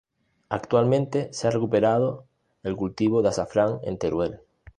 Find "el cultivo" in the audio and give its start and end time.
2.63-3.21